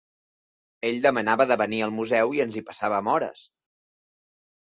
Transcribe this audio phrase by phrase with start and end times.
[0.87, 3.45] Ell demanava de venir al museu i ens hi passàvem hores.